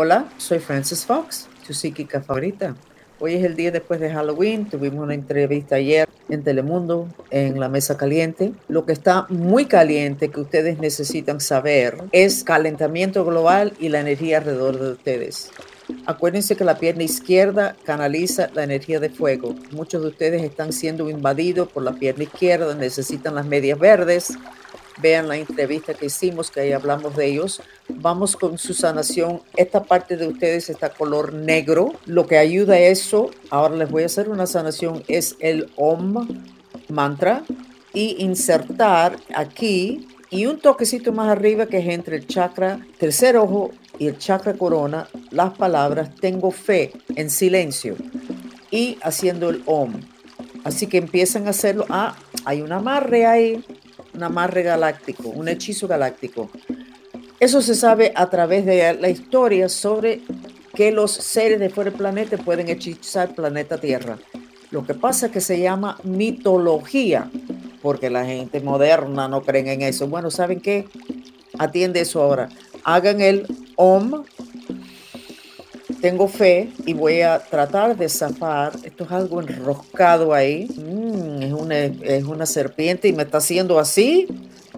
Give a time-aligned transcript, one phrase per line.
[0.00, 2.76] Hola, soy Frances Fox, tu psíquica favorita.
[3.18, 4.70] Hoy es el día después de Halloween.
[4.70, 8.52] Tuvimos una entrevista ayer en Telemundo, en la mesa caliente.
[8.68, 14.38] Lo que está muy caliente que ustedes necesitan saber es calentamiento global y la energía
[14.38, 15.50] alrededor de ustedes.
[16.06, 19.56] Acuérdense que la pierna izquierda canaliza la energía de fuego.
[19.72, 24.38] Muchos de ustedes están siendo invadidos por la pierna izquierda, necesitan las medias verdes.
[25.00, 27.62] Vean la entrevista que hicimos, que ahí hablamos de ellos.
[28.00, 29.42] Vamos con su sanación.
[29.56, 31.94] Esta parte de ustedes está color negro.
[32.06, 36.28] Lo que ayuda a eso, ahora les voy a hacer una sanación, es el OM
[36.88, 37.42] mantra
[37.92, 43.72] y insertar aquí y un toquecito más arriba que es entre el chakra tercer ojo
[43.98, 47.96] y el chakra corona las palabras tengo fe en silencio
[48.70, 49.94] y haciendo el om.
[50.62, 51.84] Así que empiezan a hacerlo.
[51.88, 53.64] Ah, hay un amarre ahí,
[54.14, 56.48] un amarre galáctico, un hechizo galáctico.
[57.40, 60.22] Eso se sabe a través de la historia sobre
[60.74, 64.18] que los seres de fuera del planeta pueden hechizar planeta Tierra.
[64.70, 67.30] Lo que pasa es que se llama mitología
[67.82, 70.08] porque la gente moderna no creen en eso.
[70.08, 70.86] Bueno, ¿saben qué?
[71.58, 72.48] Atiende eso ahora.
[72.84, 74.24] Hagan el OM.
[76.00, 78.72] Tengo fe y voy a tratar de zafar.
[78.84, 80.68] Esto es algo enroscado ahí.
[80.76, 84.26] Mm, es, una, es una serpiente y me está haciendo así.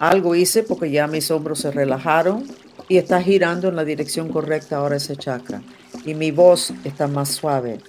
[0.00, 2.44] Algo hice porque ya mis hombros se relajaron
[2.88, 5.62] y está girando en la dirección correcta ahora ese chakra.
[6.04, 7.80] Y mi voz está más suave.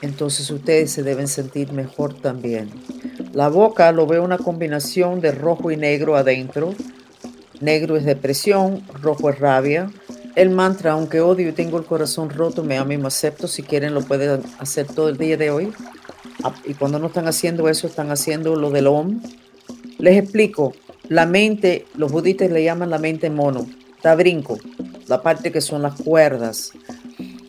[0.00, 2.70] Entonces ustedes se deben sentir mejor también.
[3.32, 6.74] La boca lo veo una combinación de rojo y negro adentro.
[7.60, 9.90] Negro es depresión, rojo es rabia.
[10.36, 13.48] El mantra, aunque odio y tengo el corazón roto, me amo y me acepto.
[13.48, 15.72] Si quieren lo pueden hacer todo el día de hoy.
[16.44, 19.20] Ah, y cuando no están haciendo eso, están haciendo lo del OM.
[19.98, 20.74] Les explico.
[21.08, 23.66] La mente, los budistas le llaman la mente mono.
[24.02, 24.58] Da brinco,
[25.06, 26.72] la parte que son las cuerdas.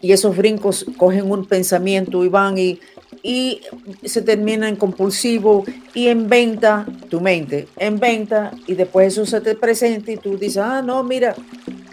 [0.00, 2.78] Y esos brincos cogen un pensamiento y van y
[3.26, 3.60] y
[4.04, 5.64] se termina en compulsivo
[5.94, 10.38] y en venta tu mente, en venta y después eso se te presenta y tú
[10.38, 11.34] dices, ah, no, mira,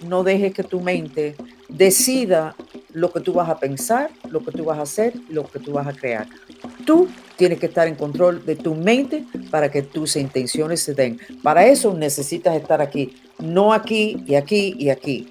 [0.08, 1.36] no dejes que tu mente
[1.70, 2.56] decida
[2.94, 5.74] lo que tú vas a pensar, lo que tú vas a hacer, lo que tú
[5.74, 6.28] vas a crear.
[6.86, 11.20] Tú tienes que estar en control de tu mente para que tus intenciones se den.
[11.42, 15.28] Para eso necesitas estar aquí, no aquí y aquí y aquí.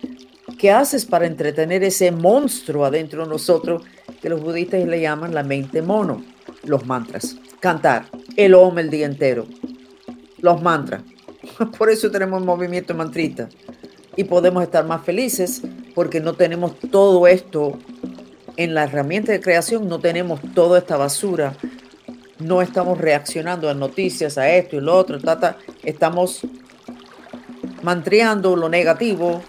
[0.58, 3.82] ¿Qué haces para entretener ese monstruo adentro de nosotros
[4.22, 6.24] que los budistas le llaman la mente mono,
[6.64, 7.36] los mantras.
[7.58, 8.06] Cantar,
[8.36, 9.46] el OM el día entero,
[10.38, 11.02] los mantras.
[11.78, 13.48] Por eso tenemos movimiento mantrita.
[14.16, 15.62] Y podemos estar más felices
[15.94, 17.78] porque no tenemos todo esto
[18.56, 21.56] en la herramienta de creación, no tenemos toda esta basura,
[22.38, 25.18] no estamos reaccionando a noticias, a esto y lo otro,
[25.82, 26.40] estamos
[27.82, 29.42] mantriando lo negativo,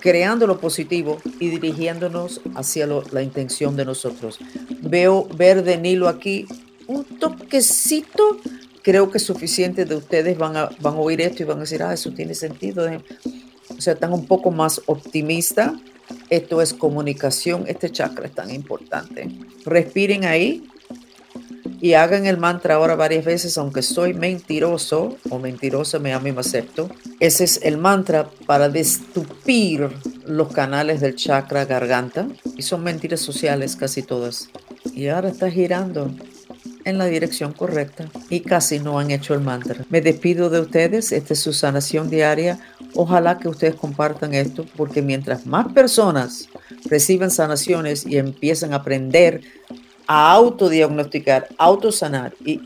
[0.00, 4.38] creando lo positivo y dirigiéndonos hacia la intención de nosotros.
[4.82, 6.46] Veo verde Nilo aquí,
[6.86, 8.38] un toquecito,
[8.82, 11.82] creo que suficiente de ustedes van a, van a oír esto y van a decir,
[11.82, 12.86] ah, eso tiene sentido.
[13.76, 15.74] O sea, están un poco más optimista.
[16.30, 19.28] Esto es comunicación, este chakra es tan importante.
[19.64, 20.66] Respiren ahí,
[21.84, 26.32] y hagan el mantra ahora varias veces, aunque soy mentiroso o mentirosa, me amo y
[26.32, 26.88] me acepto.
[27.20, 29.90] Ese es el mantra para destupir
[30.26, 32.26] los canales del chakra garganta.
[32.56, 34.48] Y son mentiras sociales casi todas.
[34.94, 36.10] Y ahora está girando
[36.84, 39.84] en la dirección correcta y casi no han hecho el mantra.
[39.88, 42.58] Me despido de ustedes, esta es su sanación diaria.
[42.94, 46.48] Ojalá que ustedes compartan esto porque mientras más personas
[46.84, 49.40] reciban sanaciones y empiezan a aprender
[50.06, 52.60] a autodiagnosticar, autosanar y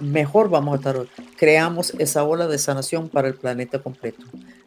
[0.00, 1.08] mejor vamos a estar hoy.
[1.36, 4.24] Creamos esa ola de sanación para el planeta completo.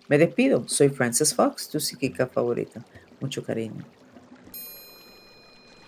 [0.07, 0.67] Me despido.
[0.67, 2.85] Soy Frances Fox, tu psíquica favorita.
[3.19, 3.85] Mucho cariño.